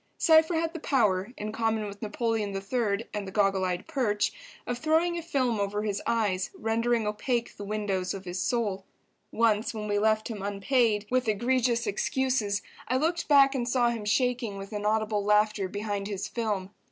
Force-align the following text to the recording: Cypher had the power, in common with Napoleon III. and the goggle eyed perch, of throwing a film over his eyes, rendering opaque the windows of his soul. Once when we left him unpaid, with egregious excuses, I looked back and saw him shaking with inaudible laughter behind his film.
Cypher 0.17 0.55
had 0.55 0.73
the 0.73 0.79
power, 0.79 1.31
in 1.37 1.51
common 1.51 1.85
with 1.85 2.01
Napoleon 2.01 2.55
III. 2.55 3.05
and 3.13 3.27
the 3.27 3.31
goggle 3.31 3.63
eyed 3.63 3.85
perch, 3.87 4.33
of 4.65 4.79
throwing 4.79 5.15
a 5.15 5.21
film 5.21 5.59
over 5.59 5.83
his 5.83 6.01
eyes, 6.07 6.49
rendering 6.57 7.05
opaque 7.05 7.55
the 7.55 7.63
windows 7.63 8.15
of 8.15 8.25
his 8.25 8.41
soul. 8.41 8.83
Once 9.31 9.75
when 9.75 9.87
we 9.87 9.99
left 9.99 10.27
him 10.27 10.41
unpaid, 10.41 11.05
with 11.11 11.27
egregious 11.27 11.85
excuses, 11.85 12.63
I 12.87 12.97
looked 12.97 13.27
back 13.27 13.53
and 13.53 13.69
saw 13.69 13.89
him 13.91 14.05
shaking 14.05 14.57
with 14.57 14.73
inaudible 14.73 15.23
laughter 15.23 15.67
behind 15.67 16.07
his 16.07 16.27
film. 16.27 16.71